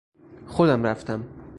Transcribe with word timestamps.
خودم 0.47 0.83
رفتم. 0.85 1.25